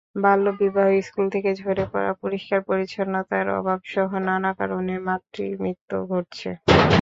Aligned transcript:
বাল্যবিবাহ, 0.15 0.87
স্কুল 1.07 1.25
থেকে 1.35 1.49
ঝরে 1.59 1.83
পড়া, 1.91 2.11
পরিষ্কার-পরিচ্ছন্নতার 2.23 3.47
অভাবসহ 3.59 4.09
নানা 4.27 4.51
কারণে 4.59 4.93
মাতৃমৃত্যু 5.07 5.97
ঘটছে। 6.11 6.49